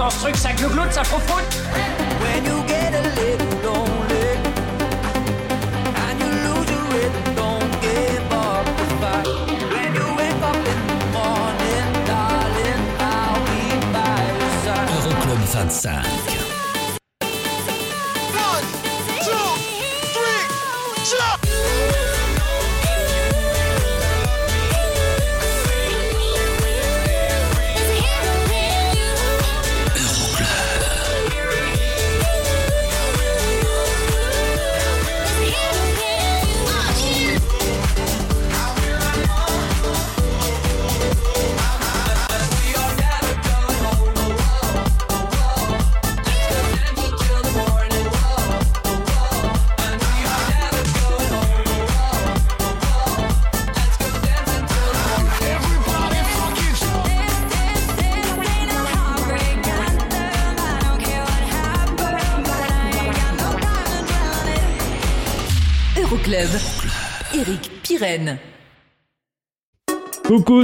[0.00, 0.92] Qu'est-ce qui se passe dans ce truc Ça glougloute,
[2.20, 4.38] When you get a little lonely
[5.94, 9.26] and you lose your rhythm, don't give up the fight.
[9.72, 13.60] When you wake up in the morning, darling, I'll be
[13.92, 14.88] by your side.
[14.88, 16.29] Euroclub 25.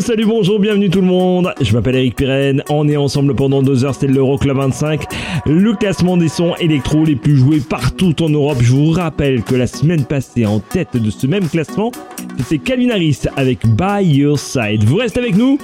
[0.01, 1.55] Salut, bonjour, bienvenue tout le monde.
[1.61, 2.63] Je m'appelle Eric Pirenne.
[2.69, 3.95] On est ensemble pendant deux heures.
[3.95, 5.05] C'était l'Euroclub 25.
[5.47, 8.59] Le classement des sons électro les plus joués partout en Europe.
[8.61, 11.93] Je vous rappelle que la semaine passée, en tête de ce même classement,
[12.37, 14.85] c'était Calvin Harris avec By Your Side.
[14.85, 15.59] Vous restez avec nous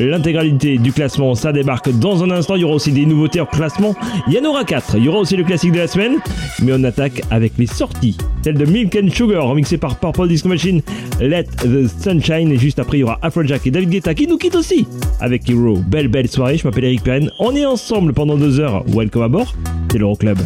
[0.00, 2.56] L'intégralité du classement, ça débarque dans un instant.
[2.56, 3.94] Il y aura aussi des nouveautés en classement.
[4.26, 4.96] Il y en aura 4.
[4.96, 6.16] Il y aura aussi le classique de la semaine.
[6.62, 8.16] Mais on attaque avec les sorties.
[8.42, 10.82] Celle de Milk and Sugar, remixée par Purple Disco Machine.
[11.20, 12.50] Let the Sunshine.
[12.50, 14.86] Et juste après, il y aura Afrojack et David Guetta qui nous quittent aussi
[15.20, 15.78] avec Hero.
[15.86, 16.58] Belle, belle soirée.
[16.58, 17.26] Je m'appelle Eric Perrin.
[17.38, 18.84] On est ensemble pendant deux heures.
[18.88, 19.54] Welcome à bord.
[19.92, 20.38] C'est l'Euroclub.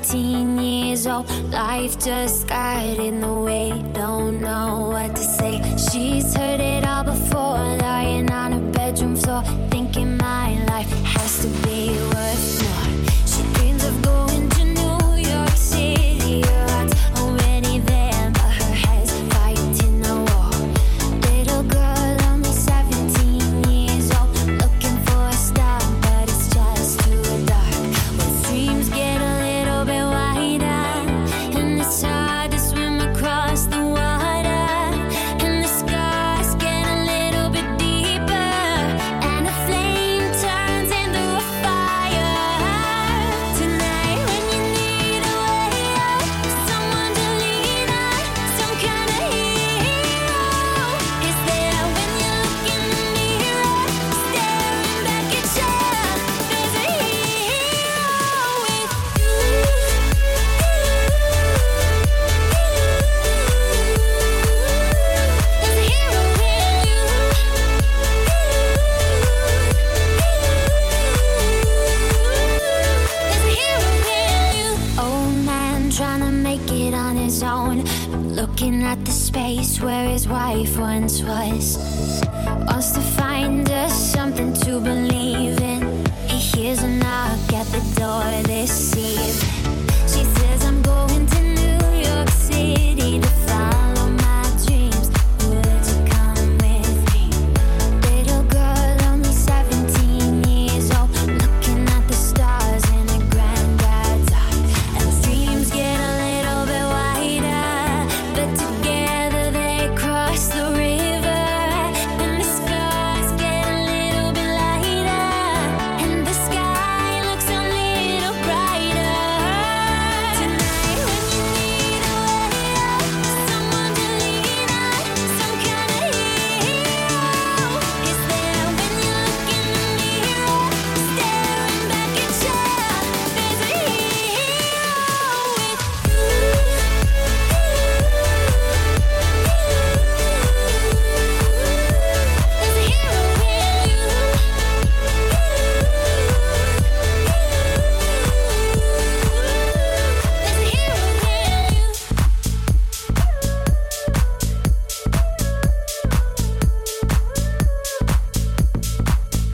[0.00, 3.37] 17 years old, life just got in the way.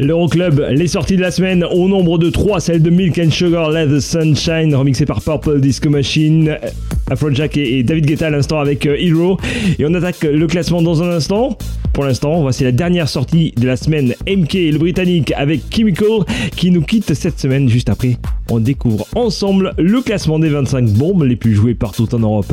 [0.04, 3.70] L'Euroclub, les sorties de la semaine au nombre de 3, celle de Milk and Sugar,
[3.70, 6.58] Let the Sunshine, remixée par Purple Disco Machine,
[7.10, 9.38] Afrojack et, et David Guetta à l'instant avec euh, Hero.
[9.78, 11.56] Et on attaque le classement dans un instant.
[11.94, 16.24] Pour l'instant, voici la dernière sortie de la semaine MK, le britannique avec Chemical,
[16.54, 18.18] qui nous quitte cette semaine juste après.
[18.50, 22.52] On découvre ensemble le classement des 25 bombes les plus jouées partout en Europe.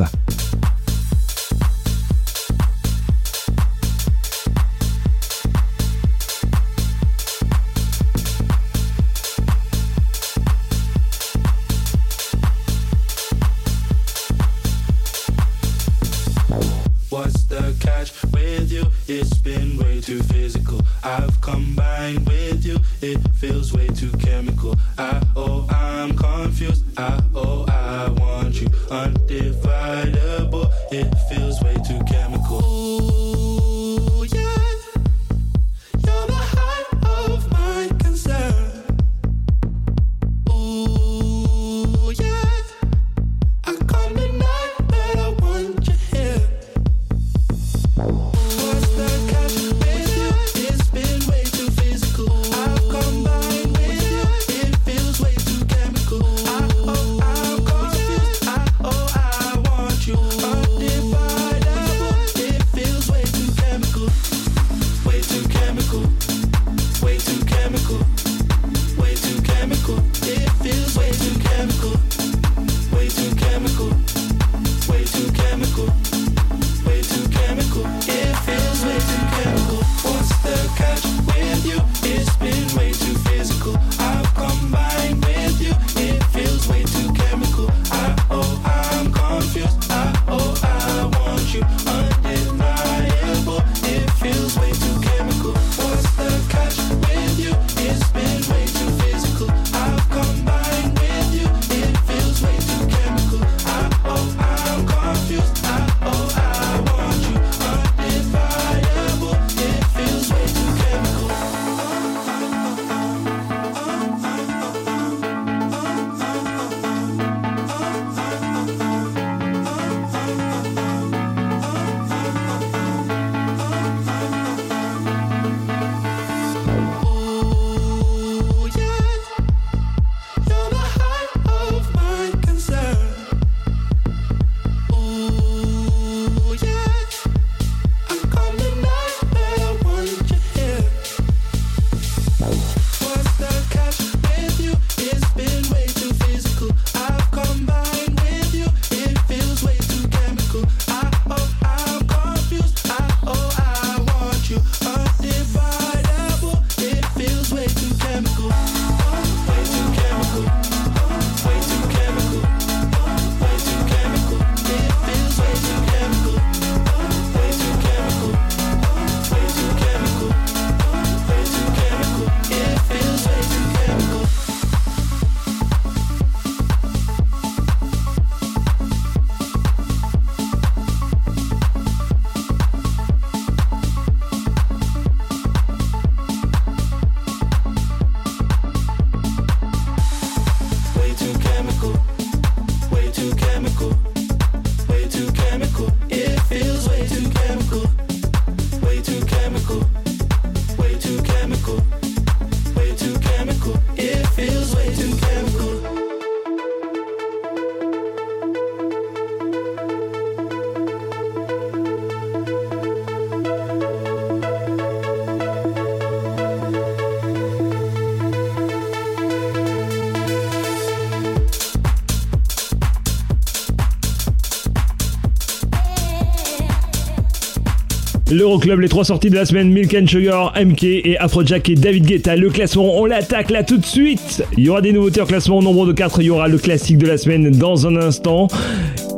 [228.51, 232.05] L'Euroclub, les trois sorties de la semaine, Milk and Sugar, MK et Afrojack et David
[232.05, 232.35] Guetta.
[232.35, 234.43] Le classement, on l'attaque là tout de suite.
[234.57, 236.21] Il y aura des nouveautés en classement au nombre de 4.
[236.21, 238.49] Il y aura le classique de la semaine dans un instant.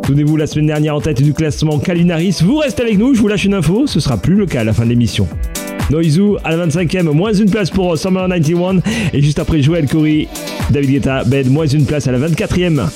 [0.06, 2.42] Souvenez-vous, la semaine dernière en tête du classement Calinaris.
[2.44, 3.88] Vous restez avec nous, je vous lâche une info.
[3.88, 5.28] Ce sera plus le cas à la fin de l'émission.
[5.90, 8.82] Noizu à la 25e, moins une place pour Summer 91.
[9.14, 10.28] Et juste après Joël Corey,
[10.70, 12.88] David Guetta, Bed, moins une place à la 24e.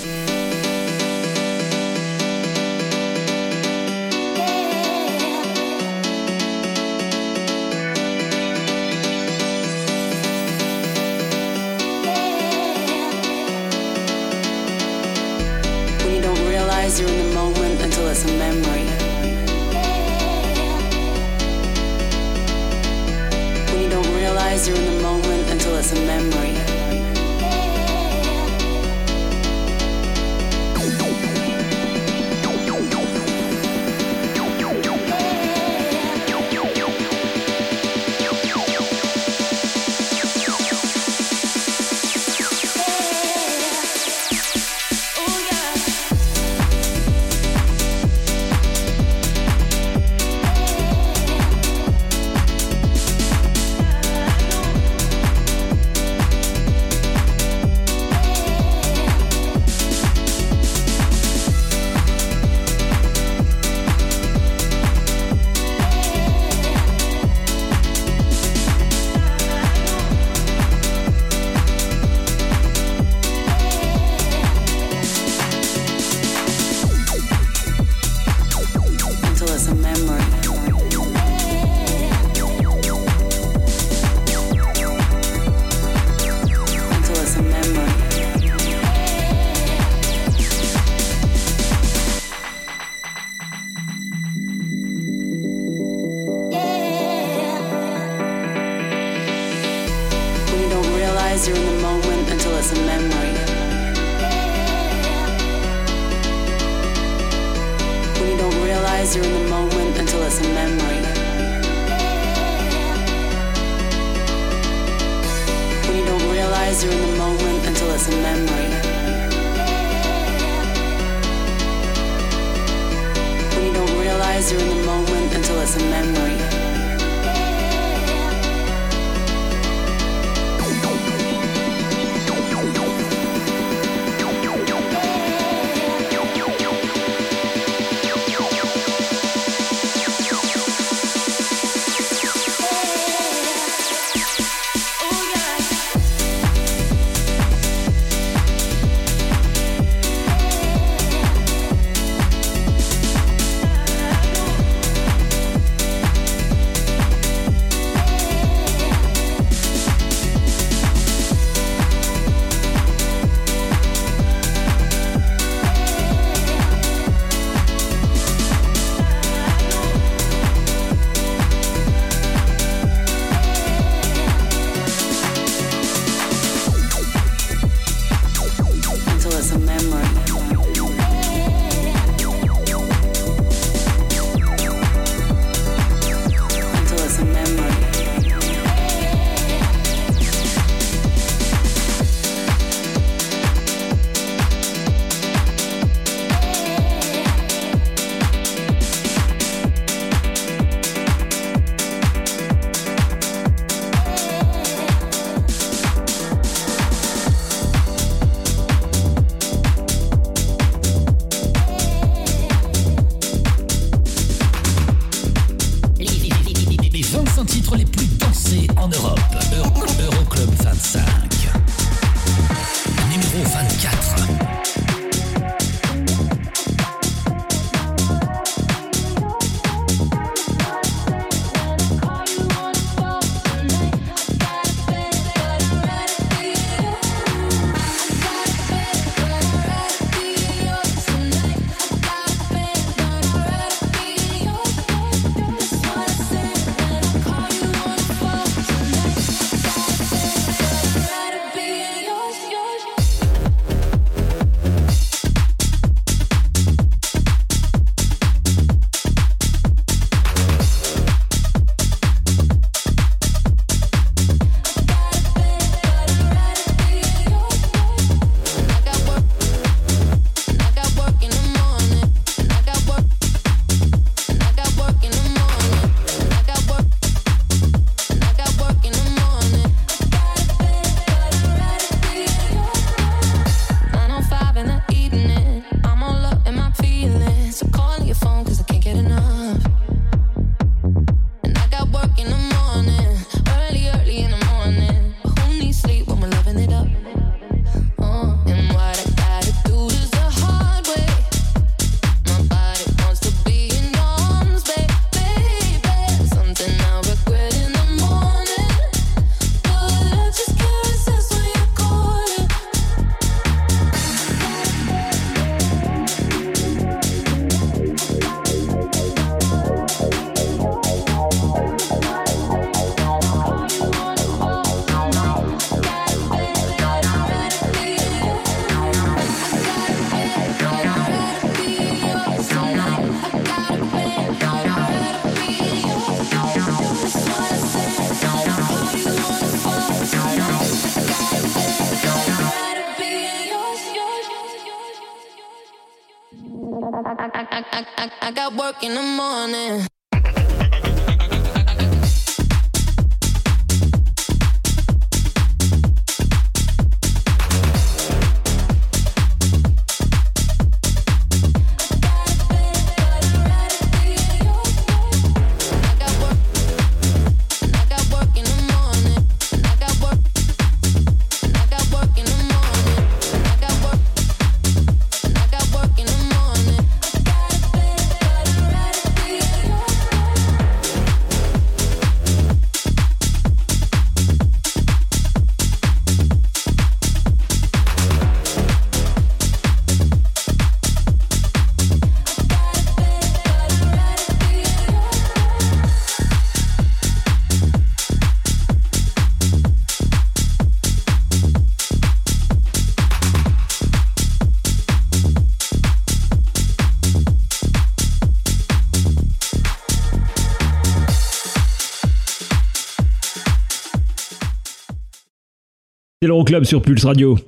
[416.28, 417.40] C'est l'Euroclub sur Pulse Radio.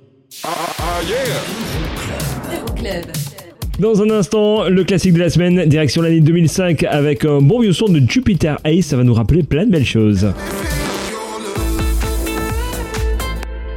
[3.78, 7.74] Dans un instant, le classique de la semaine, direction l'année 2005 avec un bon vieux
[7.74, 10.32] son de Jupiter Ace, ça va nous rappeler plein de belles choses.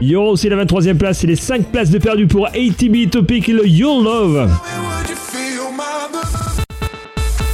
[0.00, 3.10] Il y aura aussi la 23e place et les 5 places de perdu pour ATB
[3.10, 4.48] Topic le Your Love.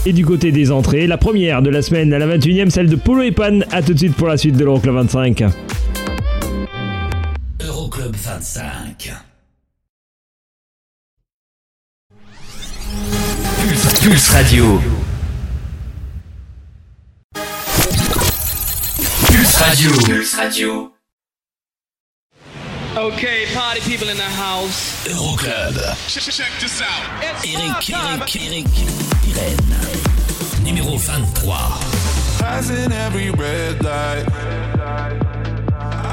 [0.05, 2.97] Et du côté des entrées, la première de la semaine à la 21e, celle de
[2.97, 3.61] Polo et Pan.
[3.71, 5.45] A tout de suite pour la suite de l'Euroclub 25.
[8.39, 9.19] Euroclub 25.
[13.57, 14.81] Pulse, Pulse Radio.
[19.27, 19.91] Pulse Radio.
[19.91, 20.93] Pulse Radio.
[22.97, 25.05] Okay, party people in the house.
[25.09, 25.75] Euroclub.
[26.09, 27.23] Check this out.
[27.23, 28.67] Eric, Eric, Eric,
[29.25, 29.81] Pirenne.
[30.63, 32.39] Numéro 23.
[32.39, 35.28] Passing every red light.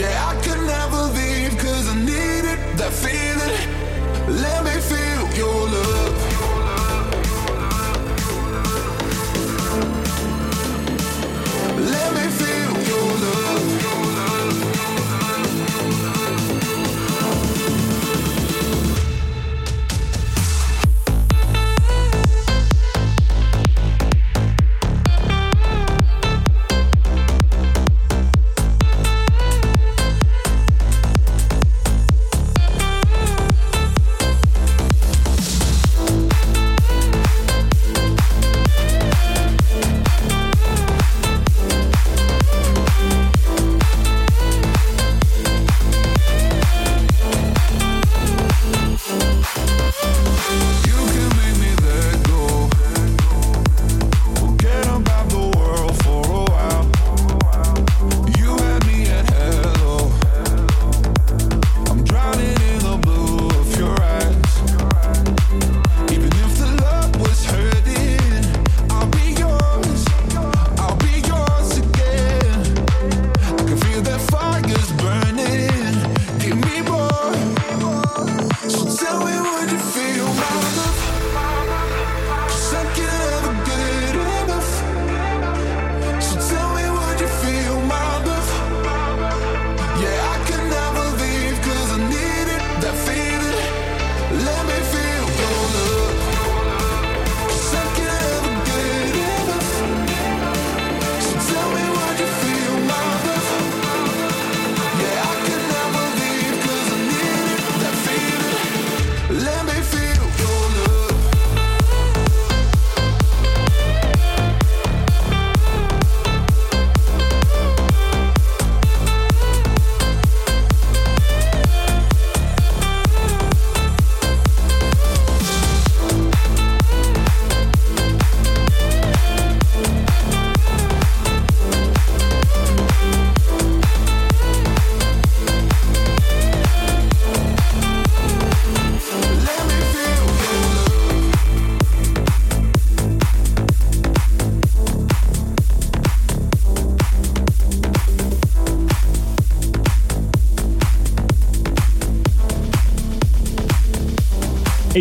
[0.00, 4.34] Yeah, I could never leave cause I needed that feeling.
[4.40, 6.09] Let me feel your love.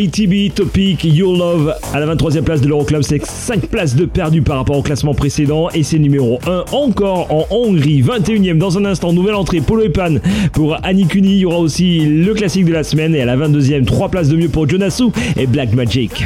[0.10, 1.76] ATB Topic Your Love.
[1.94, 5.14] À la 23e place de l'Euroclub, c'est 5 places de perdu par rapport au classement
[5.14, 5.70] précédent.
[5.76, 9.90] Et c'est numéro 1 encore en Hongrie, 21e dans un instant, nouvelle entrée Polo et
[9.90, 10.16] Pan
[10.54, 13.14] pour Annie Kuni, il y aura aussi le classique de la semaine.
[13.14, 15.06] Et à la 22e, 3 places de mieux pour Jonasu
[15.38, 16.26] et Black Magic.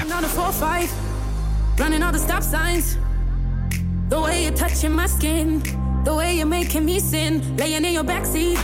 [4.10, 5.60] The way you're touching my skin,
[6.06, 8.60] the way you're making me sin, laying in your backseat.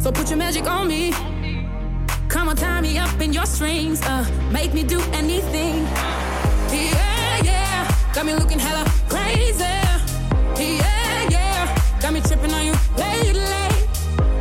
[0.00, 1.12] So put your magic on me.
[2.28, 5.84] Come on, tie me up in your strings, uh, make me do anything.
[6.70, 9.62] Yeah, yeah, got me looking hella crazy.
[10.58, 13.42] Yeah, yeah, got me tripping on you lately.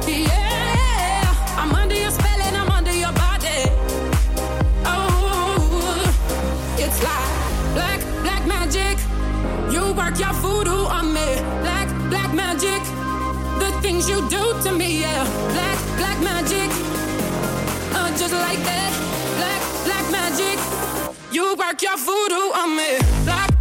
[0.08, 3.70] Yeah, I'm under your spell and I'm under your body.
[4.86, 6.14] Oh,
[6.78, 8.98] it's like black, black magic.
[9.72, 11.36] You work your voodoo on me.
[11.62, 12.82] Black, black magic.
[13.60, 15.24] The things you do to me, yeah.
[15.54, 16.70] Black, black magic.
[18.18, 18.92] Just like that.
[19.38, 20.58] Black, black magic.
[21.34, 22.98] You work your voodoo on me.
[23.26, 23.55] Black,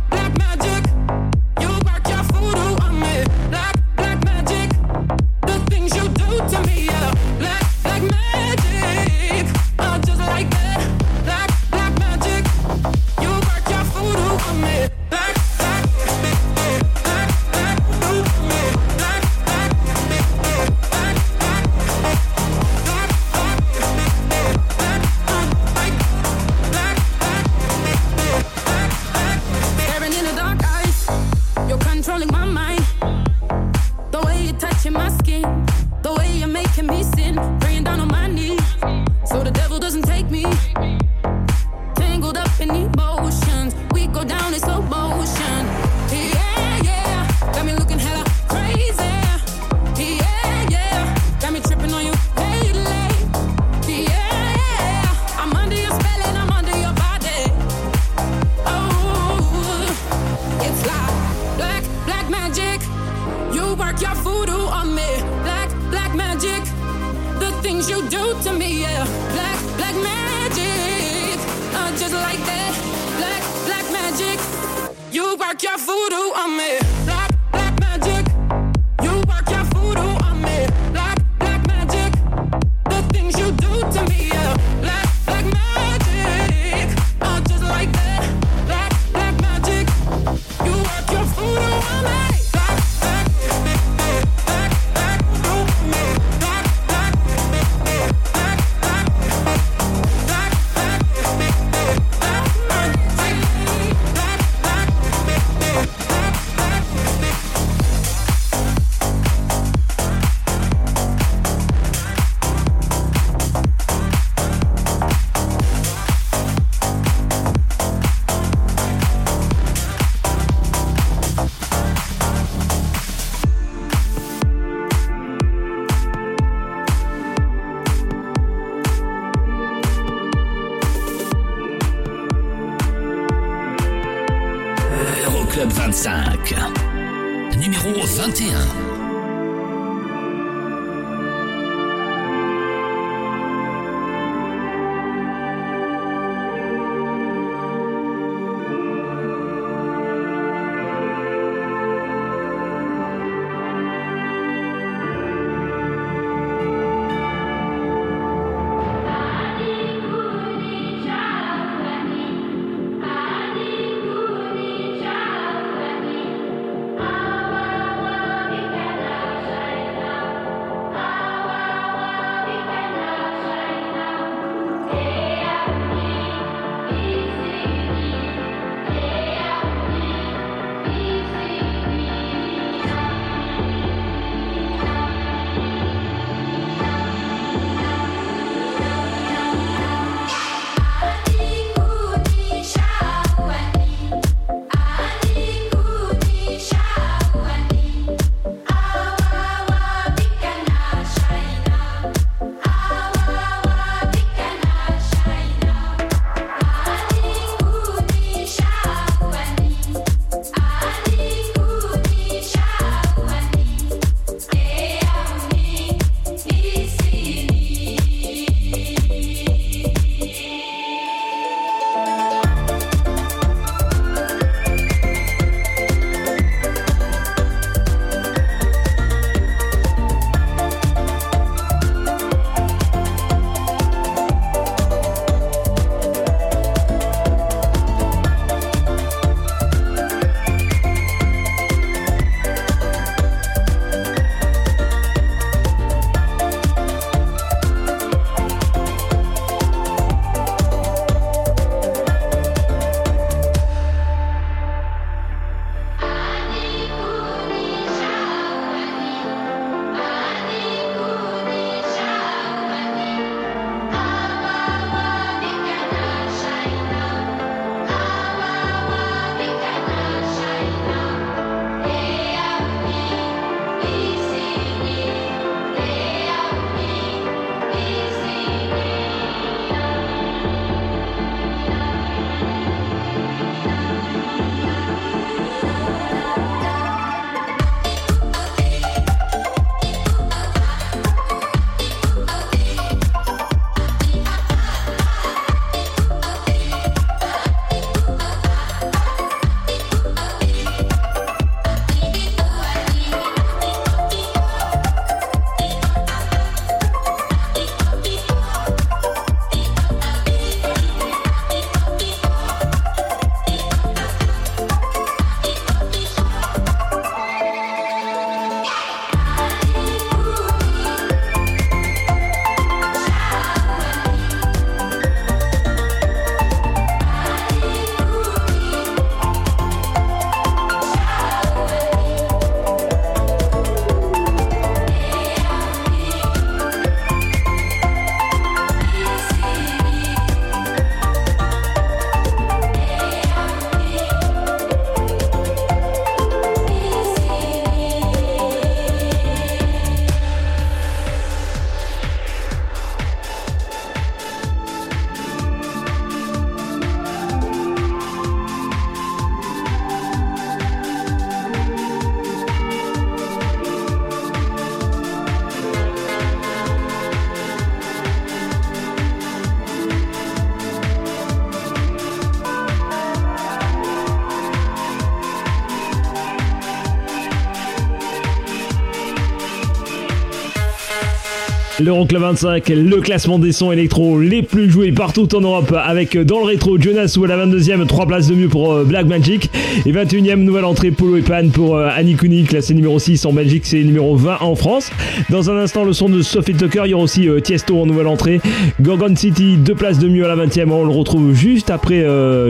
[381.84, 386.24] l'Euroclub 25, le classement des sons électro les plus joués partout en Europe avec euh,
[386.24, 389.06] dans le rétro Jonas ou à la 22e, 3 places de mieux pour euh, Black
[389.06, 389.50] Magic
[389.84, 393.34] et 21e nouvelle entrée Polo et Pan pour euh, Annie Cooney, classé numéro 6 en
[393.34, 394.90] Belgique, c'est numéro 20 en France.
[395.28, 398.06] Dans un instant, le son de Sophie Tucker, il y aura aussi Tiesto en nouvelle
[398.06, 398.40] entrée.
[398.80, 402.02] Gorgon City, 2 places de mieux à la 20e, on le retrouve juste après,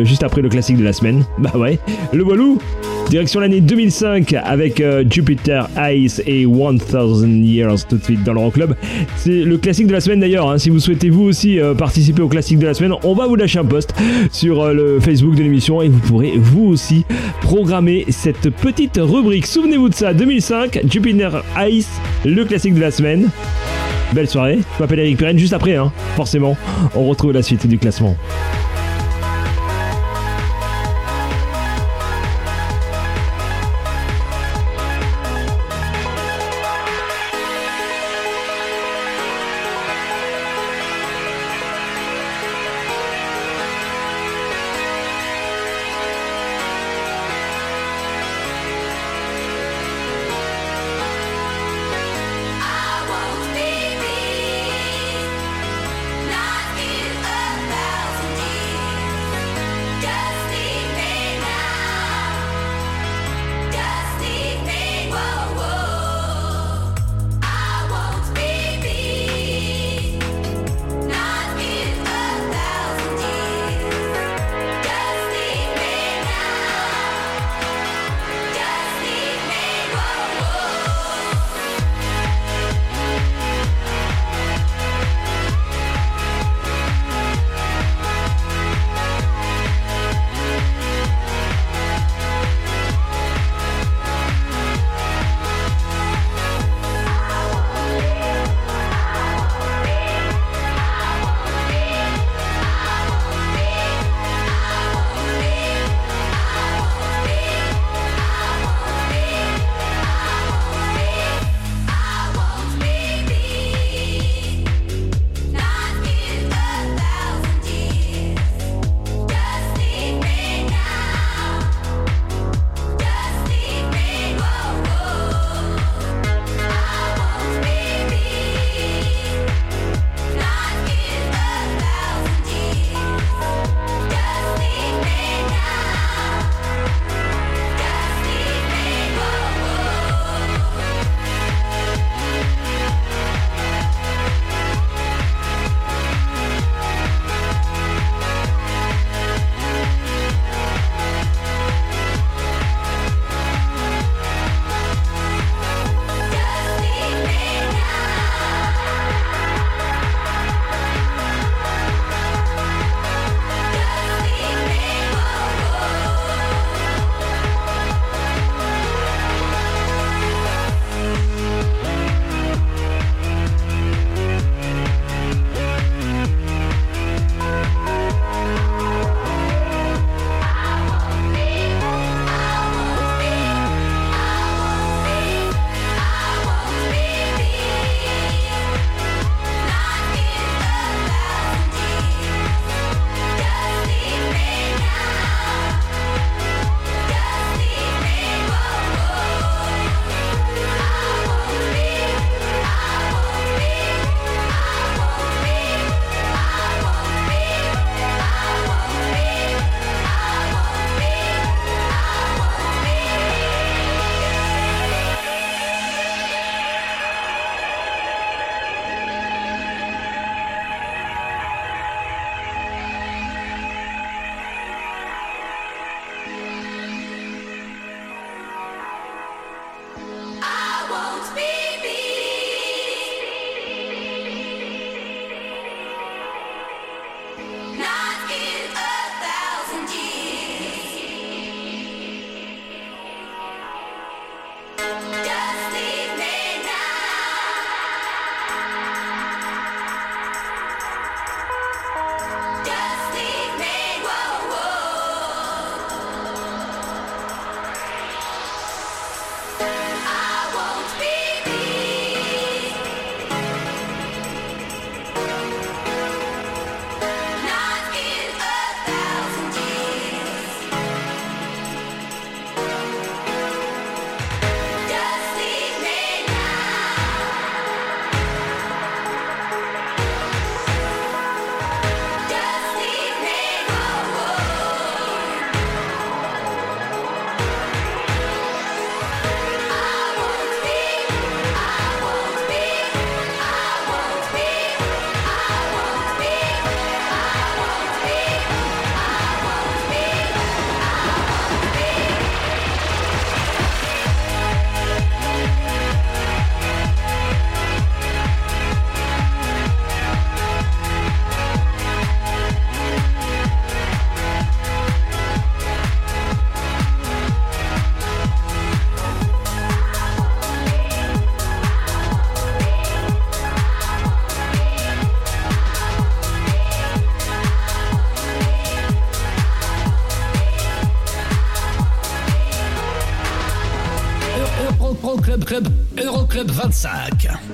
[0.04, 1.24] juste après le classique de la semaine.
[1.38, 1.80] Bah ouais,
[2.12, 2.60] le Walou.
[3.10, 8.74] Direction l'année 2005 avec euh, Jupiter Ice et 1000 Years tout de suite dans l'Euroclub.
[9.16, 10.50] C'est le classique de la semaine d'ailleurs.
[10.50, 10.58] hein.
[10.58, 13.36] Si vous souhaitez vous aussi euh, participer au classique de la semaine, on va vous
[13.36, 13.94] lâcher un post
[14.32, 17.04] sur euh, le Facebook de l'émission et vous pourrez vous aussi
[17.40, 19.46] programmer cette petite rubrique.
[19.46, 21.90] Souvenez-vous de ça, 2005, Jupiter Ice,
[22.24, 23.28] le classique de la semaine.
[24.12, 26.56] Belle soirée, je m'appelle Eric Pirenne, juste après, hein, forcément,
[26.94, 28.16] on retrouve la suite du classement.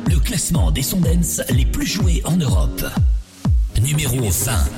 [0.08, 2.84] Le classement des sondens les plus joués en Europe.
[3.80, 4.69] Numéro 5.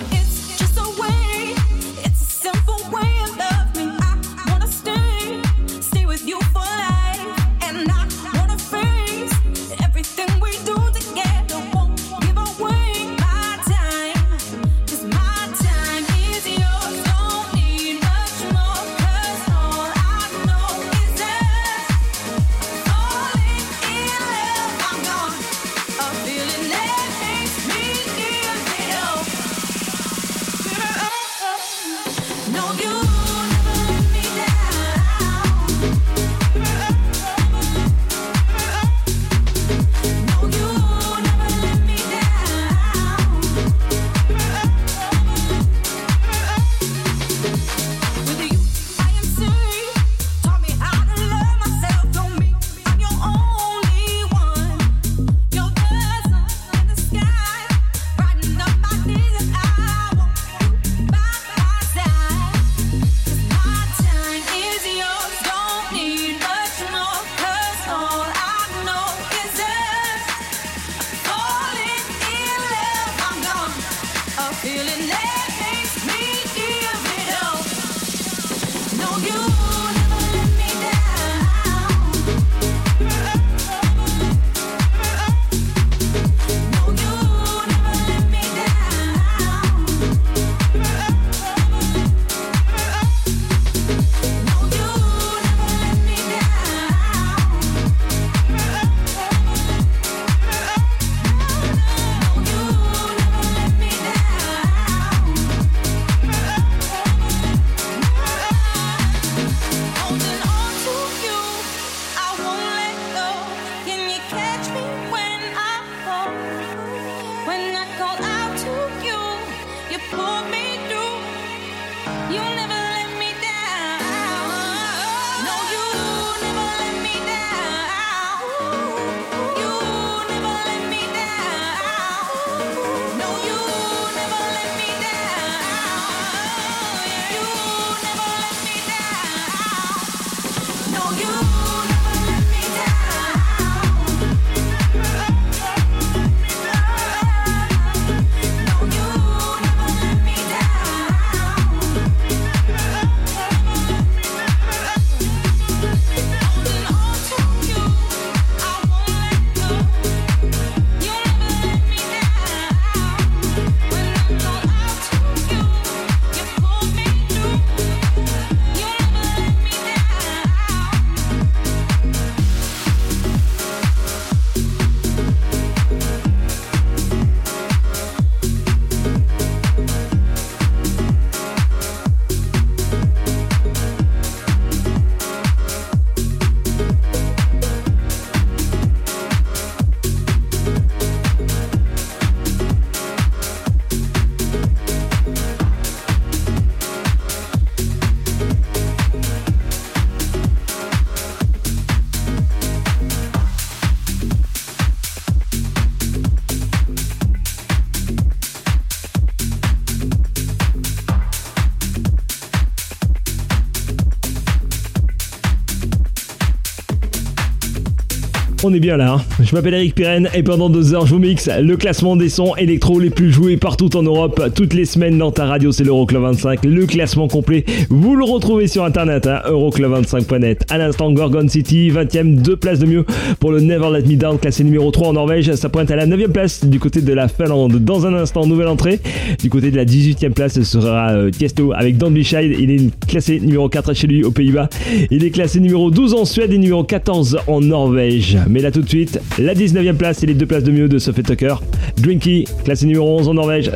[218.64, 219.22] On est bien là, hein.
[219.44, 222.54] Je m'appelle Eric Pirenne et pendant deux heures je vous mixe le classement des sons
[222.56, 224.40] électro les plus joués partout en Europe.
[224.54, 227.64] Toutes les semaines dans ta radio c'est l'Euroclub 25, le classement complet.
[227.88, 230.64] Vous le retrouvez sur internet, hein, euroclub25.net.
[230.70, 233.04] À l'instant Gorgon City, 20ème, deux places de mieux
[233.40, 235.52] pour le Never Let Me Down, classé numéro 3 en Norvège.
[235.54, 237.78] Ça pointe à la 9ème place du côté de la Finlande.
[237.84, 239.00] Dans un instant, nouvelle entrée.
[239.42, 242.54] Du côté de la 18ème place, ce sera euh, Tiesto avec Be Shy.
[242.58, 244.68] Il est classé numéro 4 chez lui aux Pays-Bas.
[245.10, 248.38] Il est classé numéro 12 en Suède et numéro 14 en Norvège.
[248.48, 250.98] Mais là tout de suite, la 19ème place et les deux places de mieux de
[250.98, 251.54] Sophie Tucker.
[251.98, 253.70] Drinky, classé numéro 11 en Norvège.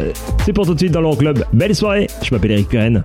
[0.45, 1.45] C'est pour tout de suite dans l'Euroclub.
[1.53, 3.03] Belle soirée, je m'appelle Eric Pirenne.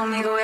[0.00, 0.39] conmigo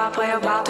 [0.00, 0.69] I play about.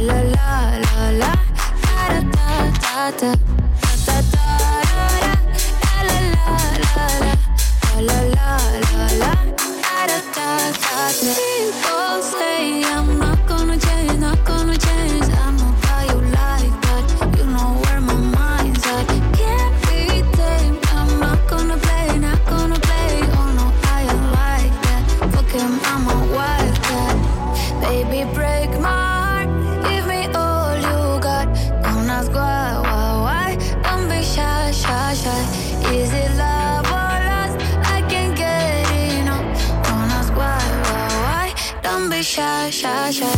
[0.00, 1.32] la la la la
[1.82, 3.47] da da da da.
[42.38, 43.37] 下下下。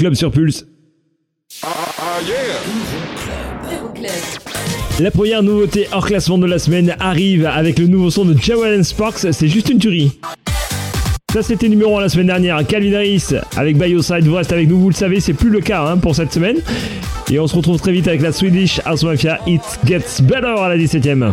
[0.00, 0.66] L'Euroclub sur Pulse.
[4.98, 8.82] La première nouveauté hors classement de la semaine arrive avec le nouveau son de Jawel
[8.84, 10.18] Sparks, c'est juste une tuerie.
[11.32, 14.80] Ça c'était numéro 1 la semaine dernière, Calvin Harris avec Bioside, vous restez avec nous,
[14.80, 16.56] vous le savez, c'est plus le cas hein, pour cette semaine.
[17.30, 20.68] Et on se retrouve très vite avec la Swedish House Mafia, It Gets Better à
[20.68, 21.32] la 17ème.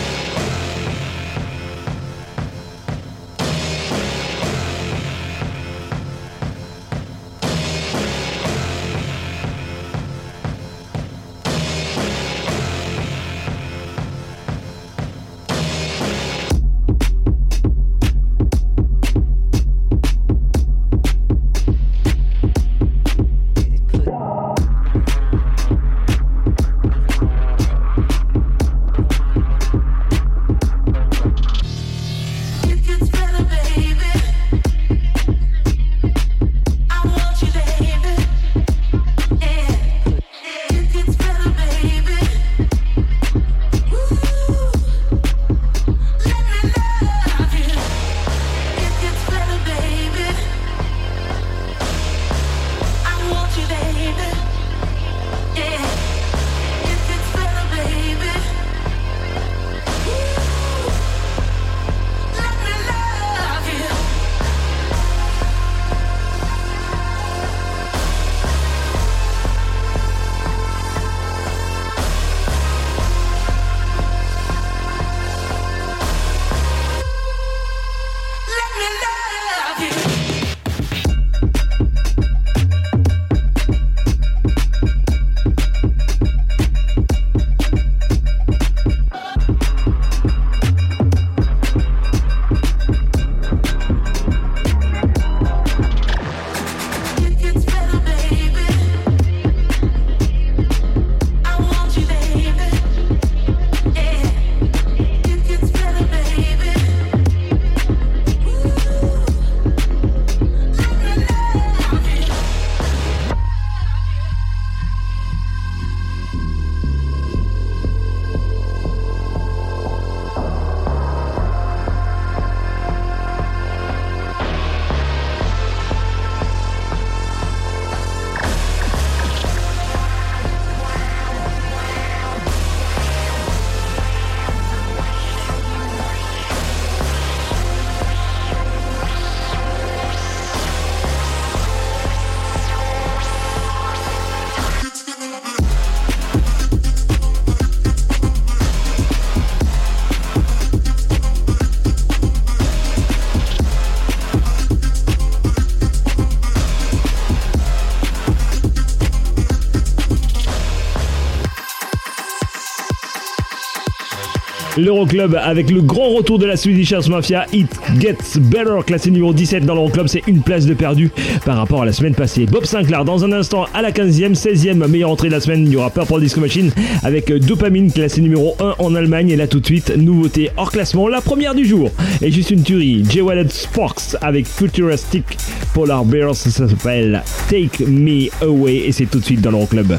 [164.81, 167.69] L'Euroclub avec le grand retour de la Swedish House Mafia, It
[167.99, 171.11] Gets Better, classé numéro 17 dans l'Euroclub, c'est une place de perdu
[171.45, 172.47] par rapport à la semaine passée.
[172.47, 175.73] Bob Sinclair, dans un instant, à la 15e, 16e meilleure entrée de la semaine, il
[175.73, 176.71] y aura Purple Disco Machine
[177.03, 179.29] avec Dopamine, classé numéro 1 en Allemagne.
[179.29, 181.91] Et là tout de suite, nouveauté hors classement, la première du jour.
[182.23, 183.21] Et juste une tuerie, J.
[183.21, 185.37] Wallet Sparks avec Futuristic
[185.75, 189.93] Polar Bears, ça s'appelle Take Me Away, et c'est tout de suite dans l'Euroclub.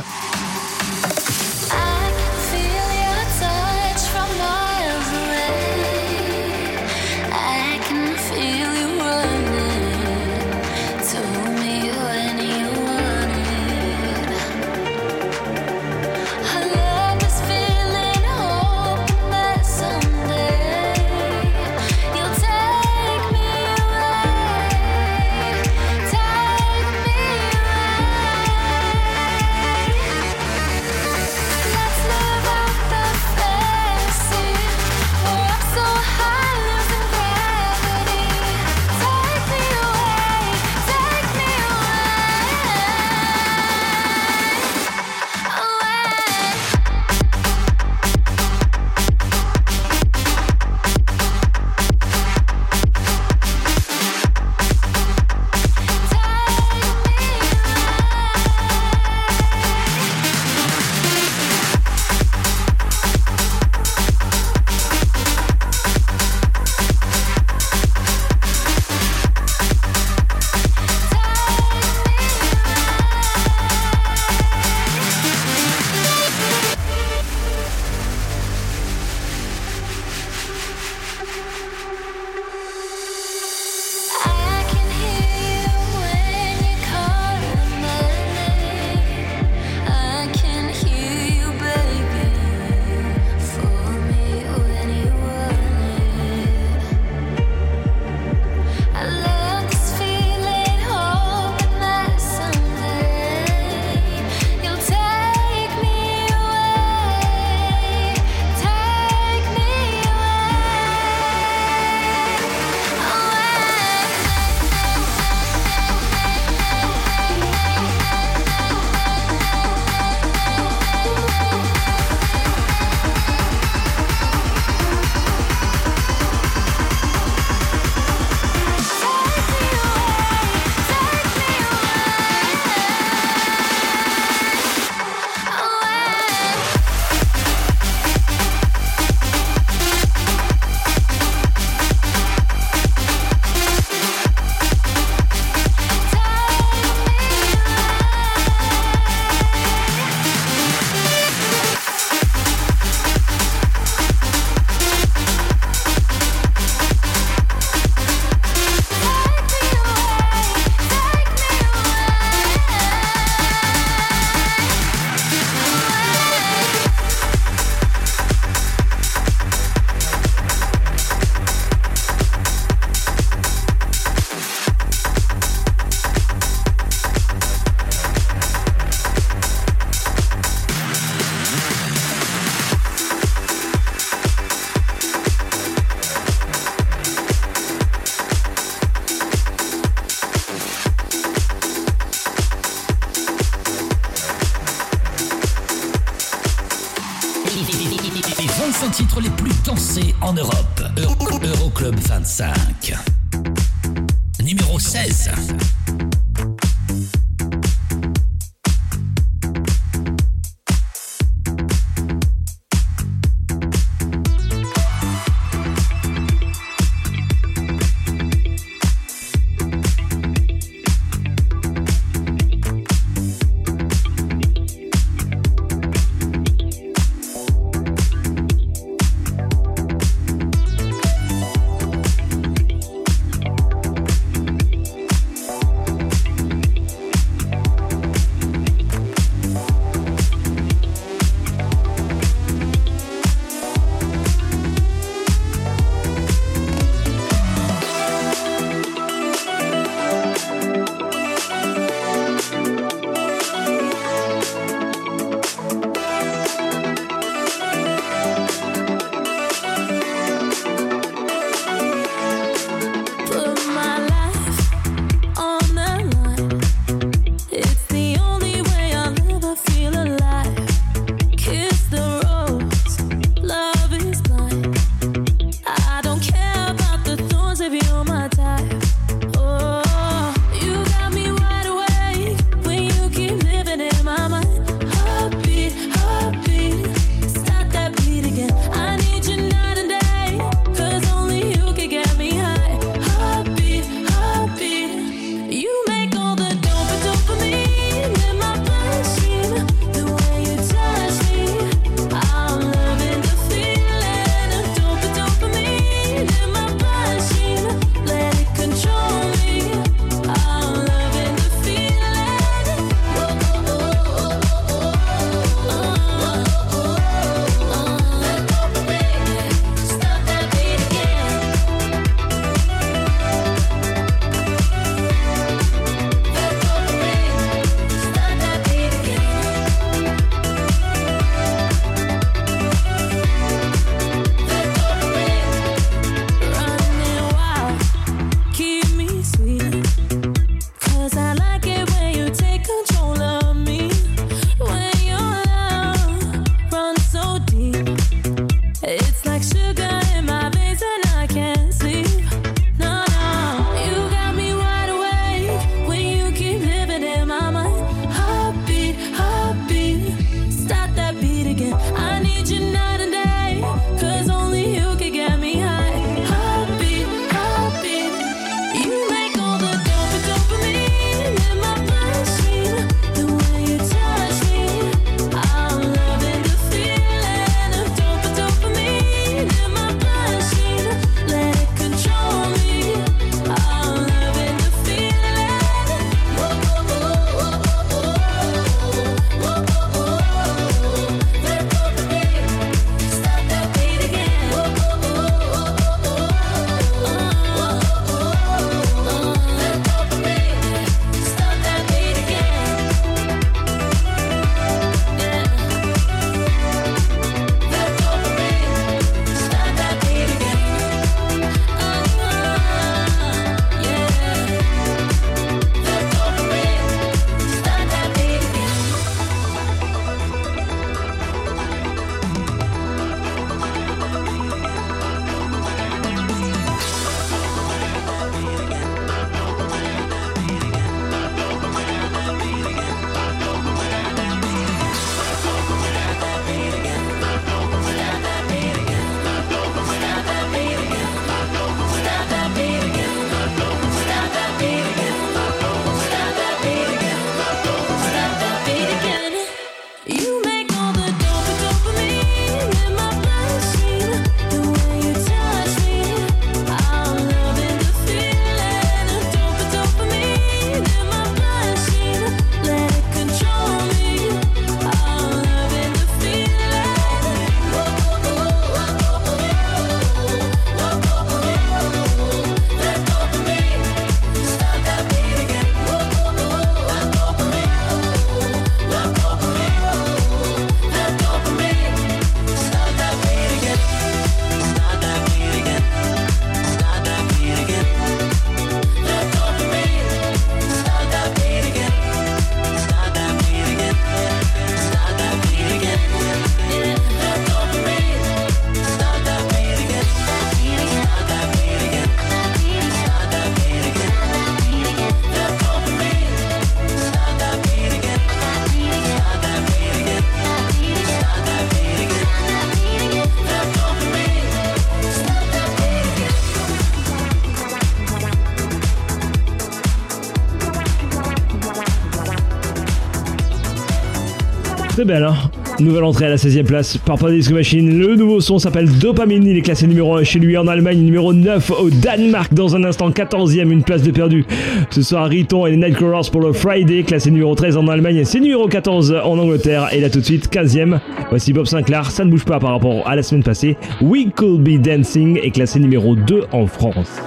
[524.92, 525.34] Très belle, hein
[525.80, 527.98] Nouvelle entrée à la 16e place par Panda Disco Machine.
[527.98, 529.46] Le nouveau son s'appelle Dopamine.
[529.46, 532.52] Il est classé numéro 1 chez lui en Allemagne, numéro 9 au Danemark.
[532.52, 534.44] Dans un instant, 14e, une place de perdu.
[534.90, 538.22] Ce soir, Riton et les Nightcrawlers pour le Friday, classé numéro 13 en Allemagne.
[538.26, 539.88] C'est numéro 14 en Angleterre.
[539.92, 540.98] Et là, tout de suite, 15e.
[541.30, 542.10] Voici Bob Sinclair.
[542.10, 543.78] Ça ne bouge pas par rapport à la semaine passée.
[544.02, 547.22] We Could Be Dancing est classé numéro 2 en France.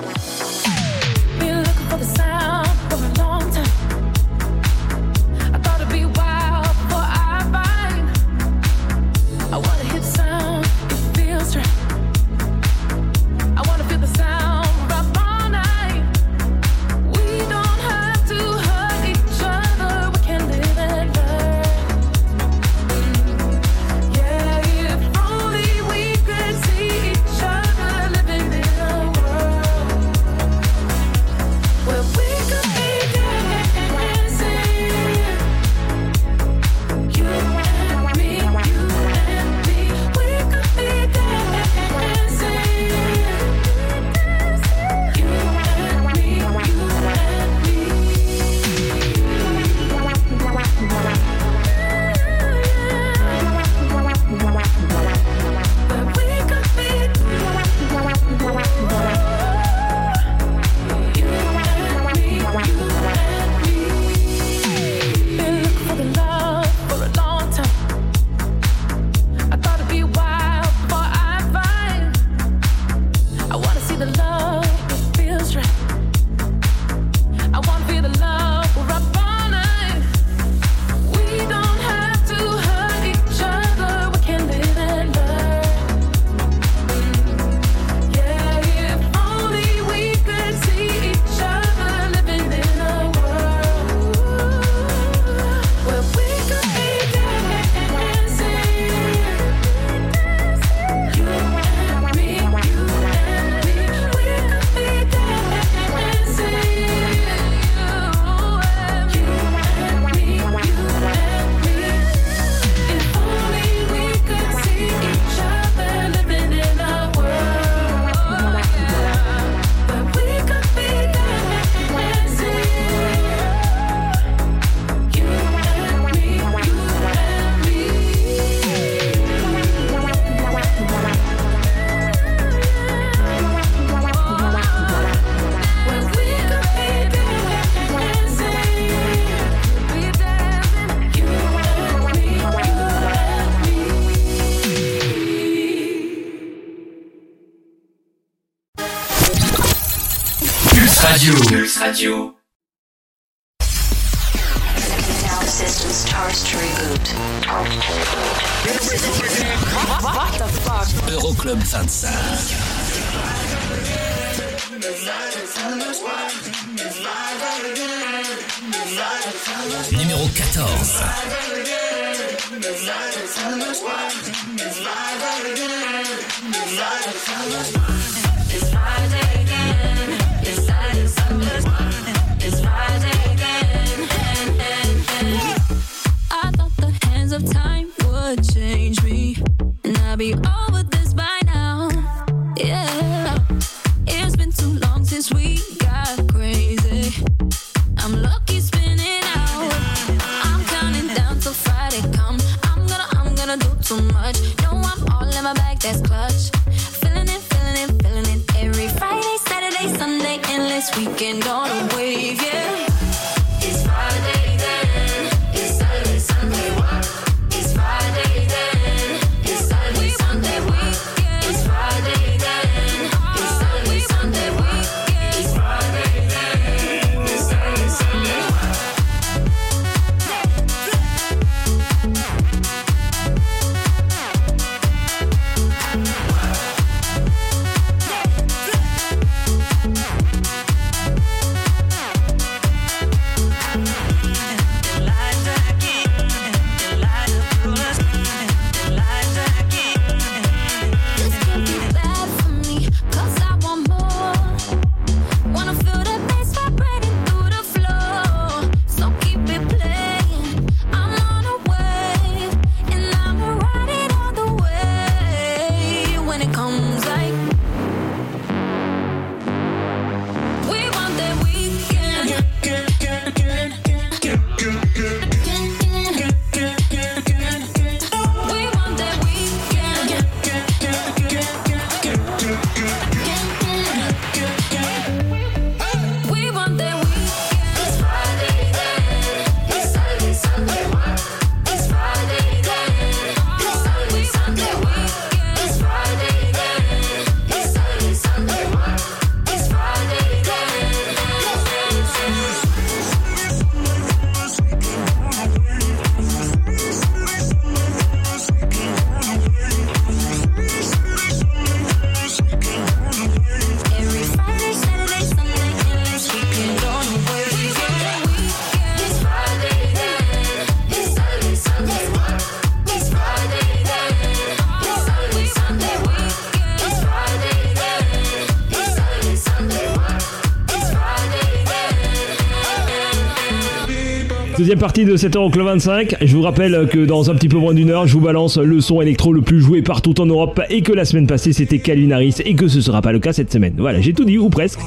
[334.80, 336.18] Partie de cette Euroclub 25.
[336.22, 338.82] Je vous rappelle que dans un petit peu moins d'une heure, je vous balance le
[338.82, 342.12] son électro le plus joué partout en Europe et que la semaine passée c'était Calvin
[342.12, 343.74] Harris et que ce sera pas le cas cette semaine.
[343.78, 344.80] Voilà, j'ai tout dit ou presque.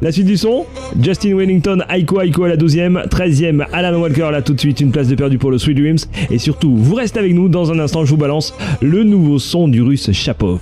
[0.00, 0.64] La suite du son
[1.00, 4.92] Justin Wellington, Aiko Aiko à la 12e, 13e, Alan Walker là tout de suite, une
[4.92, 5.98] place de perdu pour le Sweet Dreams.
[6.30, 9.68] Et surtout, vous restez avec nous dans un instant, je vous balance le nouveau son
[9.68, 10.60] du russe Chapov.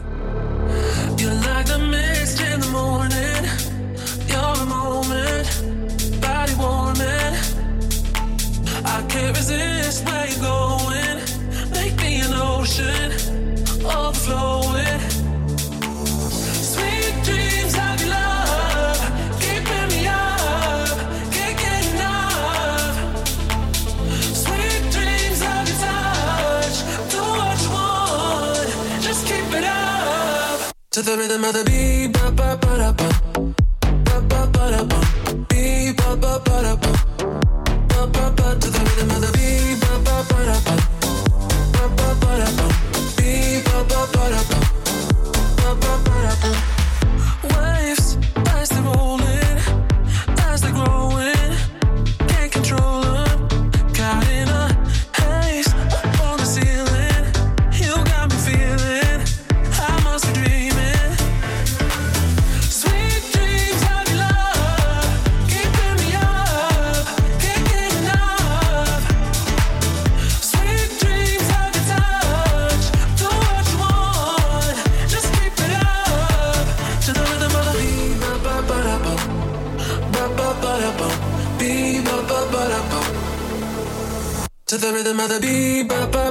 [85.41, 86.22] The rhythm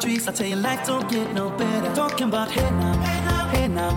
[0.00, 0.26] trees.
[0.26, 1.94] I tell you, life don't get no better.
[1.94, 3.90] Talking about hey now, hey now, hey now.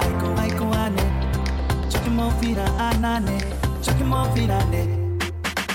[0.00, 1.90] I go, I go, I need.
[1.90, 3.40] Chucking more feet, I ah, nane.
[3.82, 4.88] Chucking more feet, I need.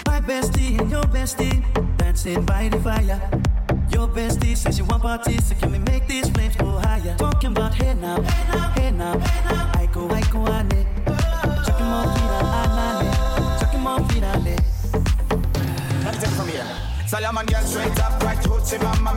[0.07, 1.61] My bestie and your bestie
[1.97, 3.19] dancing by the fire.
[3.91, 7.15] Your bestie says you want parties, so can we make these flames go higher?
[7.17, 8.21] Talking about hey now,
[8.75, 9.19] hey now,
[9.73, 10.87] I go, I go, I need.
[11.65, 13.59] Chucking more feet, I ah, nane.
[13.59, 14.61] Chucking more feet, I need.
[16.05, 16.85] Let's take it from here.
[17.07, 19.13] Solomon girl straight up, right hoochie mama,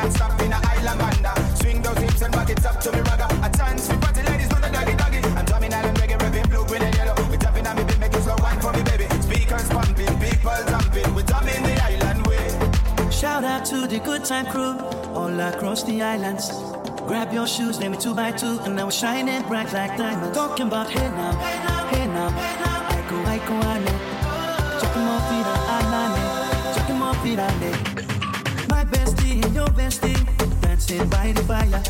[0.00, 1.56] party non-stop in a island banda.
[1.56, 3.26] Swing those hips and back it up to me ragga.
[3.46, 5.18] A chance we party ladies, not a doggy doggy.
[5.38, 7.30] I'm drumming island reggae, rapping blue, green and yellow.
[7.30, 9.06] We tapping on me beat, make it slow wine for me baby.
[9.20, 13.10] Speakers pumping, people jumping, we drumming the island way.
[13.10, 14.78] Shout out to the good time crew
[15.14, 16.50] all across the islands.
[17.06, 20.36] Grab your shoes, name it two by two, and now we're shining bright like diamonds.
[20.36, 21.32] Talking about hey now,
[21.92, 23.98] hey now, I go, I go, I know.
[24.80, 25.46] Chucking more feet,
[25.76, 26.74] I nane.
[26.76, 27.89] Chucking more feet, I
[30.90, 31.89] dancing by the fire.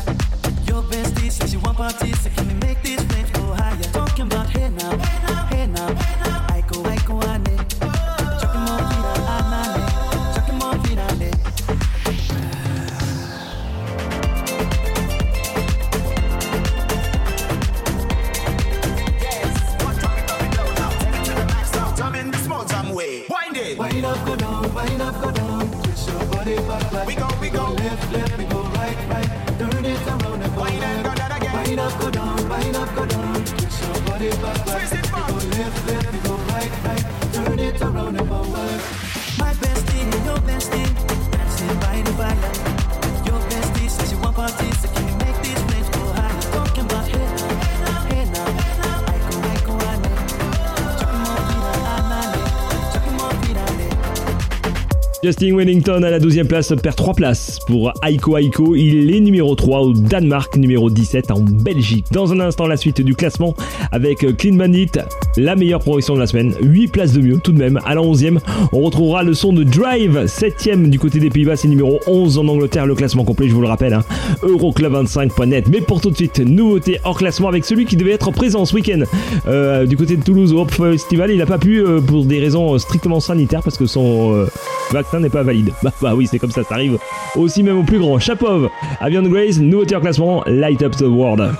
[55.23, 58.75] Justin Wellington à la 12e place perd 3 places pour Aiko Aiko.
[58.75, 62.07] Il est numéro 3 au Danemark, numéro 17 en Belgique.
[62.11, 63.53] Dans un instant, la suite du classement
[63.91, 64.89] avec Clean Bandit,
[65.37, 66.55] la meilleure progression de la semaine.
[66.63, 67.79] 8 places de mieux tout de même.
[67.85, 68.39] À la 11e,
[68.73, 72.47] on retrouvera le son de Drive, 7e du côté des Pays-Bas, c'est numéro 11 en
[72.47, 72.87] Angleterre.
[72.87, 74.03] Le classement complet, je vous le rappelle, hein,
[74.41, 75.67] Euroclub25.net.
[75.71, 78.73] Mais pour tout de suite, nouveauté hors classement avec celui qui devait être présent ce
[78.73, 79.01] week-end
[79.47, 81.29] euh, du côté de Toulouse au Hop Festival.
[81.29, 84.47] Il n'a pas pu euh, pour des raisons euh, strictement sanitaires parce que son
[84.91, 85.73] vaccin n'est pas valide.
[85.83, 86.97] Bah, bah oui, c'est comme ça, ça arrive
[87.35, 88.19] aussi même au plus grand.
[88.19, 88.69] Chapov,
[88.99, 91.53] Avian Grace, nouveauté hors classement, Light Up the World.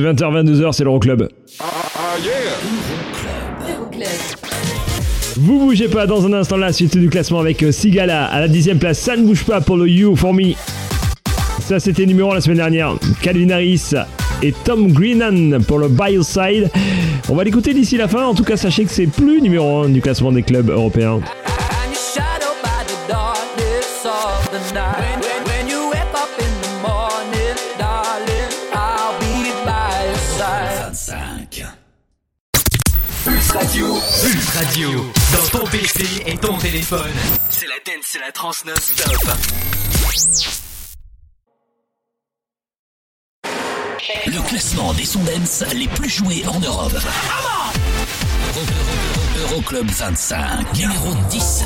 [0.00, 1.28] 20h-22h, c'est l'Euroclub.
[1.60, 1.64] Ah,
[2.22, 2.32] yeah.
[5.36, 8.48] Vous bougez pas dans un instant la suite du classement avec euh, Sigala à la
[8.48, 8.98] dixième place.
[8.98, 10.52] Ça ne bouge pas pour le You For Me.
[11.60, 12.94] Ça c'était numéro 1 la semaine dernière.
[13.22, 13.92] Calvin Harris
[14.42, 16.70] et Tom Greenan pour le Bioside.
[17.28, 18.24] On va l'écouter d'ici la fin.
[18.26, 21.20] En tout cas, sachez que c'est plus numéro 1 du classement des clubs européens.
[34.80, 37.12] dans ton PC et ton téléphone.
[37.50, 39.28] C'est la dance, c'est la trans non-stop.
[44.26, 46.96] Le classement des sons dance les plus joués en Europe.
[49.42, 51.64] Euroclub 25, numéro 10.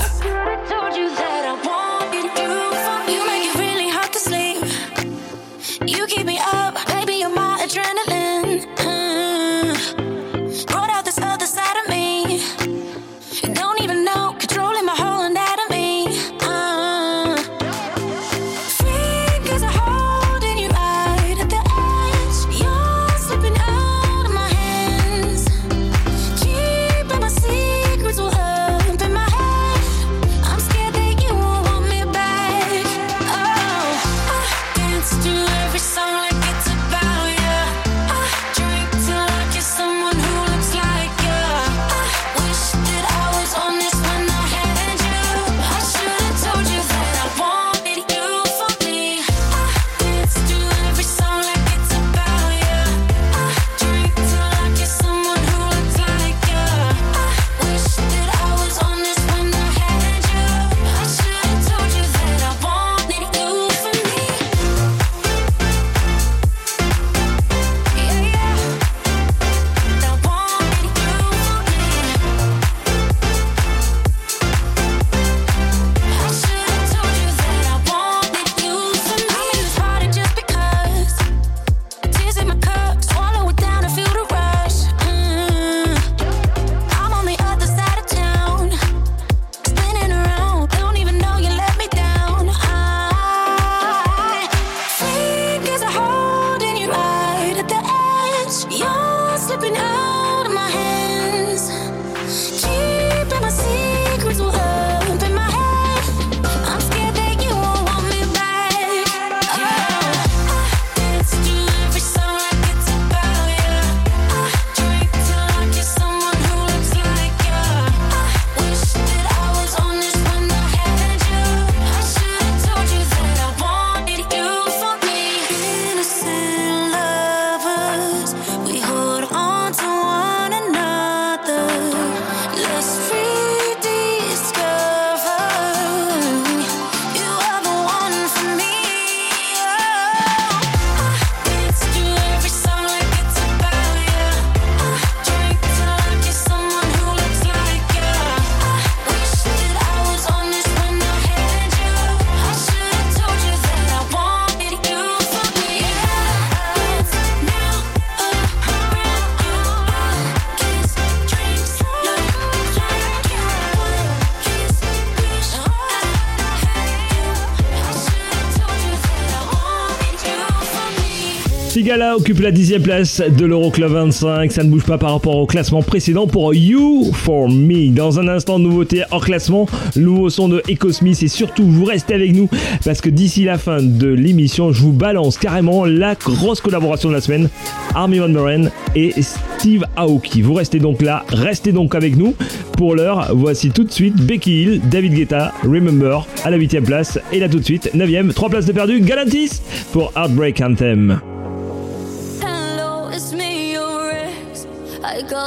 [171.96, 174.52] Nicolas occupe la dixième place de l'Euroclub 25.
[174.52, 177.88] Ça ne bouge pas par rapport au classement précédent pour You For Me.
[177.90, 179.66] Dans un instant, nouveauté hors classement,
[179.96, 182.50] nouveau son de Echo Smith et surtout, vous restez avec nous
[182.84, 187.14] parce que d'ici la fin de l'émission, je vous balance carrément la grosse collaboration de
[187.14, 187.48] la semaine.
[187.94, 190.42] Army Van Buren et Steve Aoki.
[190.42, 192.34] Vous restez donc là, restez donc avec nous.
[192.76, 197.18] Pour l'heure, voici tout de suite Becky Hill, David Guetta, Remember à la 8 place
[197.32, 199.62] et là tout de suite 9 e 3 places de perdu, Galantis
[199.94, 201.20] pour Heartbreak Anthem.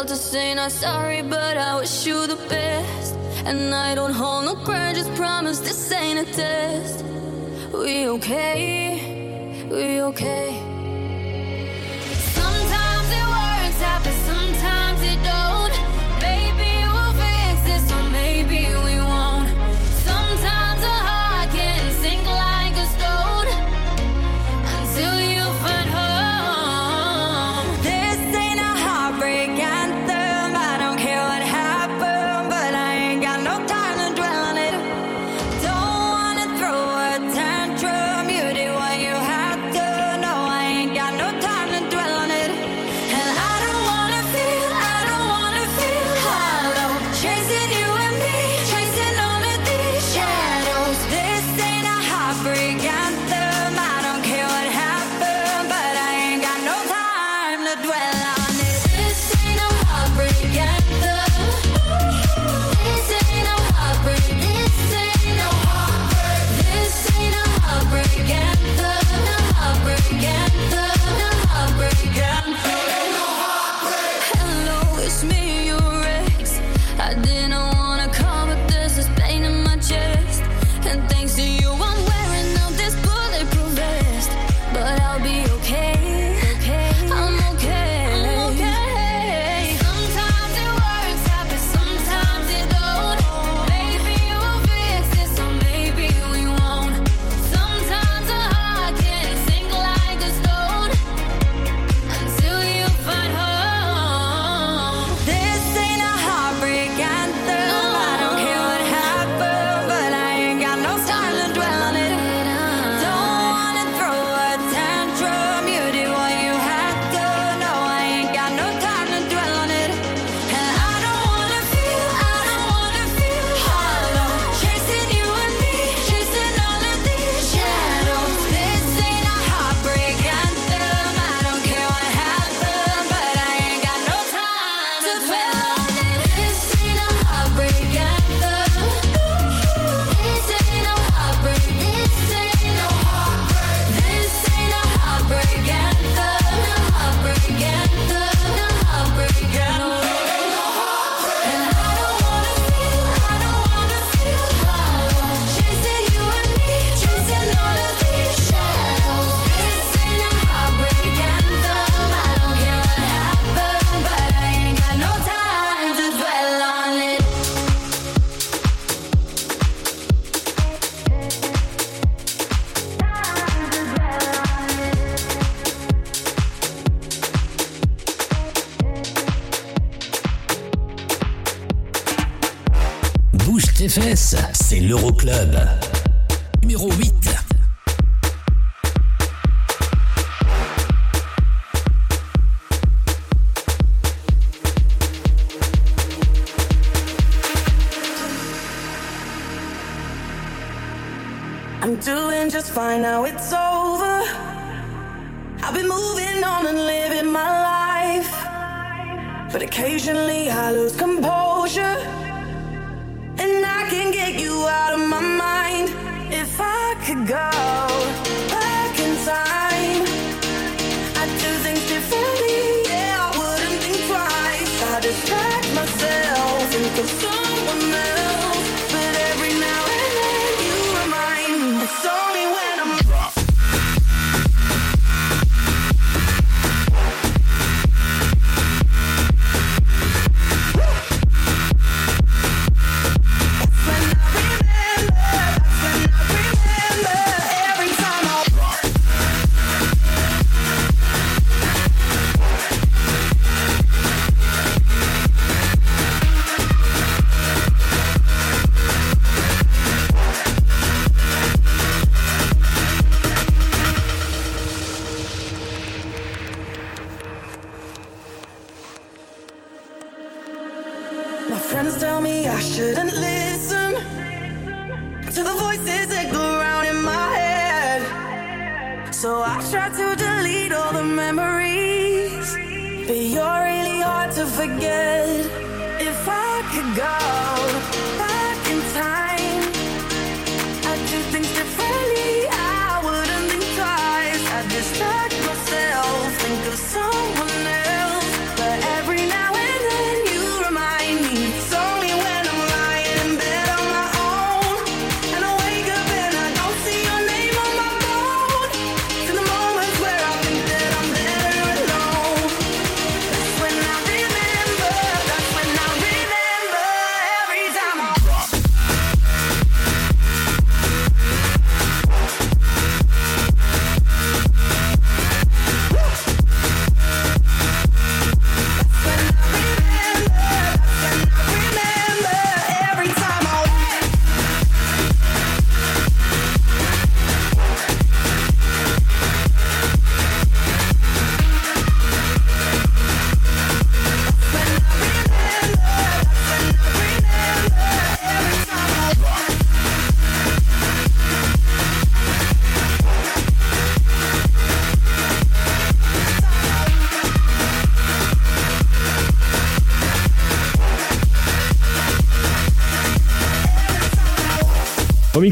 [0.08, 3.16] Just to say not sorry, but I wish you the best.
[3.46, 7.04] And I don't hold no grudges, promise this ain't a test.
[7.74, 10.69] We okay, we okay.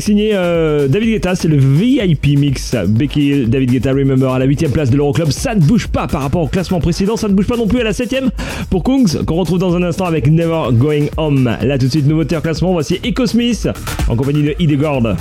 [0.02, 2.76] signé euh, David Guetta, c'est le VIP mix.
[2.88, 5.30] Becky Hill, David Guetta, Remember à la 8 place de l'Euroclub.
[5.30, 7.80] Ça ne bouge pas par rapport au classement précédent, ça ne bouge pas non plus
[7.80, 8.15] à la 7
[8.69, 11.49] pour Kungs, qu'on retrouve dans un instant avec Never Going Home.
[11.61, 13.68] Là tout de suite, nouveauté en classement, voici Echo Smith
[14.07, 15.15] en compagnie de Idegord.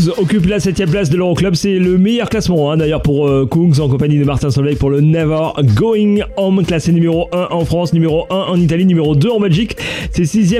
[0.00, 1.54] Kungs occupe la 7 place de l'Euroclub.
[1.54, 4.90] C'est le meilleur classement hein, d'ailleurs pour euh, Kungs en compagnie de Martin Solveig pour
[4.90, 9.28] le Never Going Home, classé numéro 1 en France, numéro 1 en Italie, numéro 2
[9.28, 9.76] en Belgique.
[10.12, 10.56] C'est 6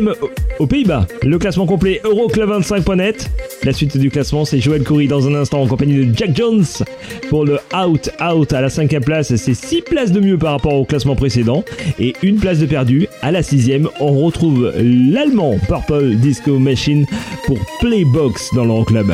[0.59, 1.07] aux Pays-Bas.
[1.23, 3.31] Le classement complet Euroclub25.net.
[3.63, 6.65] La suite du classement, c'est Joël Coury dans un instant en compagnie de Jack Jones
[7.29, 9.35] pour le Out Out à la 5 place.
[9.37, 11.65] C'est 6 places de mieux par rapport au classement précédent
[11.99, 13.07] et une place de perdu.
[13.23, 17.07] À la 6 on retrouve l'allemand Purple Disco Machine
[17.47, 19.13] pour Playbox dans l'Euroclub.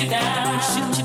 [0.00, 0.99] You down,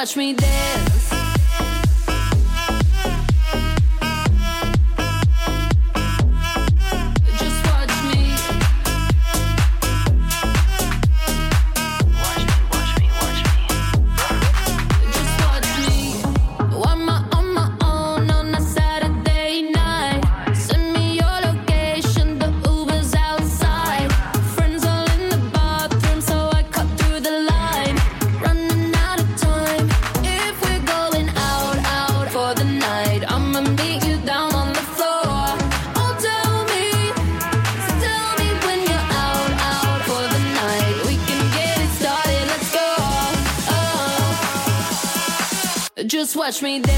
[0.00, 0.39] watch me
[46.50, 46.89] touch me.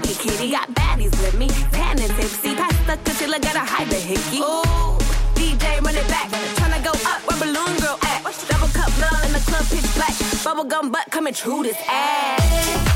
[0.00, 0.50] Kitty?
[0.50, 2.54] Got baddies with me, tan and tipsy.
[2.54, 4.38] Pass the concealer, gotta hide the hickey.
[4.38, 4.98] Ooh,
[5.34, 8.22] DJ run it back, tryna go up where balloon girl at.
[8.48, 10.14] Double cup love in the club, pitch black.
[10.44, 12.87] Bubblegum butt coming true this ass.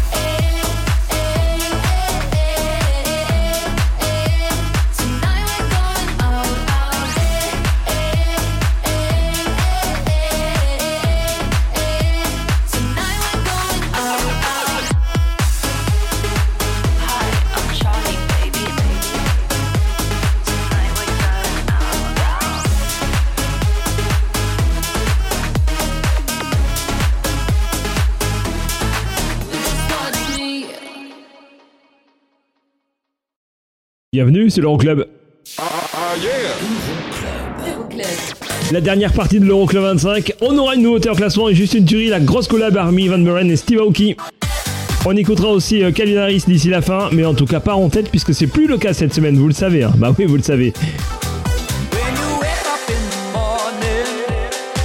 [34.14, 35.06] Bienvenue, c'est l'Euroclub.
[38.70, 41.86] La dernière partie de l'Euroclub 25, on aura une nouveauté en classement et juste une
[41.86, 44.14] tuerie, la grosse collab Army Van Buren et Steve Aoki.
[45.06, 47.88] On écoutera aussi euh, Calvin Harris d'ici la fin, mais en tout cas pas en
[47.88, 49.82] tête puisque c'est plus le cas cette semaine, vous le savez.
[49.84, 49.92] hein.
[49.96, 50.74] Bah oui, vous le savez.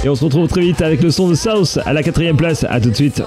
[0.04, 2.64] Et on se retrouve très vite avec le son de South à la quatrième place.
[2.66, 3.22] À tout de suite.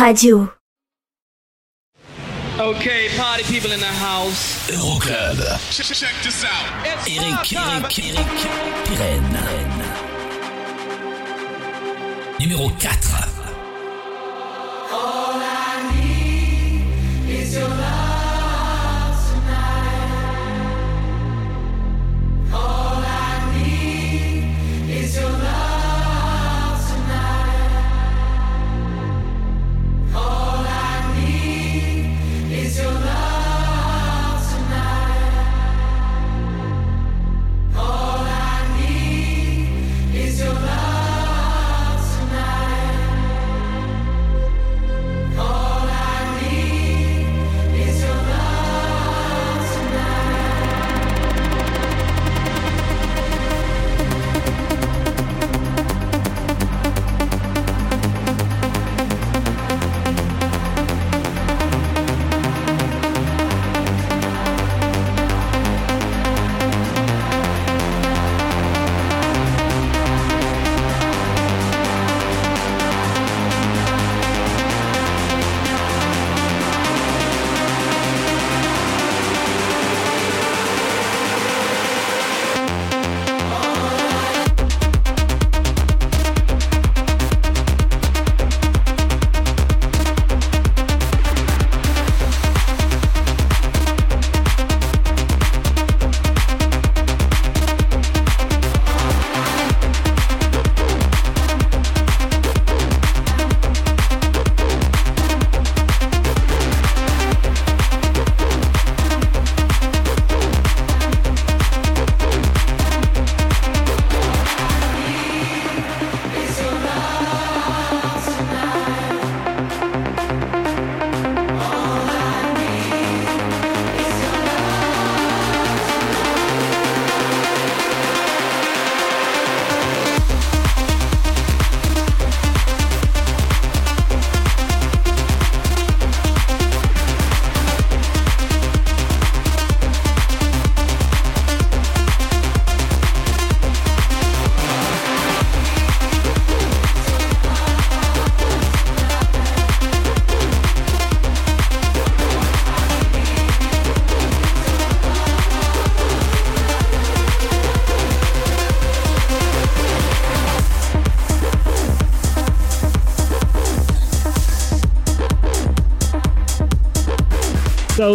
[0.00, 0.50] Radio.
[2.58, 4.70] Okay, party people in the house.
[4.70, 5.36] Euroclub.
[5.70, 6.86] Check, check this out.
[6.86, 7.52] It's Eric.
[7.52, 8.30] Eric, Eric,
[8.86, 9.60] Pirenne.
[12.38, 13.39] Numéro 4.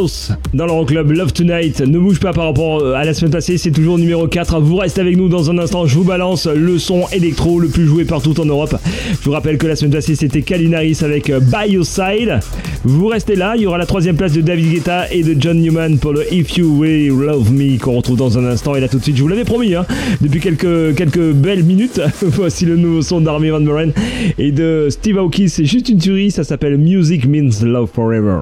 [0.07, 1.81] South dans l'Euroclub Love Tonight.
[1.81, 4.59] Ne bouge pas par rapport euh, à la semaine passée, c'est toujours numéro 4.
[4.59, 5.85] Vous restez avec nous dans un instant.
[5.85, 8.75] Je vous balance le son électro le plus joué partout en Europe.
[9.11, 12.39] Je vous rappelle que la semaine passée, c'était Kalinaris avec euh, By Your Side.
[12.83, 15.59] Vous restez là, il y aura la troisième place de David Guetta et de John
[15.59, 18.75] Newman pour le If You Really Love Me qu'on retrouve dans un instant.
[18.75, 19.85] Et là tout de suite, je vous l'avais promis, hein,
[20.21, 23.91] depuis quelques, quelques belles minutes, voici le nouveau son d'Army Van Buren
[24.37, 25.49] et de Steve Aoki.
[25.49, 28.41] C'est juste une tuerie, ça s'appelle Music Means Love Forever.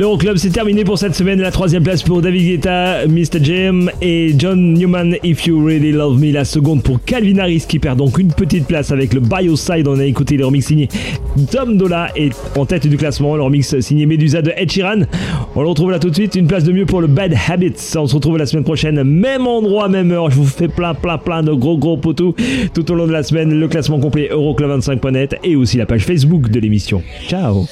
[0.00, 1.42] L'Euroclub c'est terminé pour cette semaine.
[1.42, 3.42] La troisième place pour David Guetta, Mr.
[3.42, 5.16] Jam et John Newman.
[5.22, 6.32] If You Really Love Me.
[6.32, 9.86] La seconde pour Calvin Harris qui perd donc une petite place avec le Bioside.
[9.86, 10.88] On a écouté le remix signé
[11.52, 13.36] Tom Dola et en tête du classement.
[13.36, 15.02] Le remix signé Medusa de Ed Sheeran.
[15.54, 16.34] On le retrouve là tout de suite.
[16.34, 17.74] Une place de mieux pour le Bad Habits.
[17.94, 19.02] On se retrouve la semaine prochaine.
[19.02, 20.30] Même endroit, même heure.
[20.30, 22.34] Je vous fais plein, plein, plein de gros, gros poteaux
[22.72, 23.52] tout au long de la semaine.
[23.52, 27.02] Le classement complet Euroclub25.net et aussi la page Facebook de l'émission.
[27.28, 27.66] Ciao.